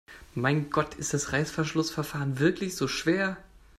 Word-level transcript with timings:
Mein 0.33 0.71
Gott, 0.71 0.95
ist 0.95 1.13
das 1.13 1.31
Reißverschlussverfahren 1.31 2.39
wirklich 2.39 2.75
so 2.75 2.87
schwer? 2.87 3.37